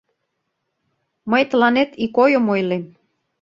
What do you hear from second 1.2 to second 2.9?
Мый тыланет ик ойым ойлем.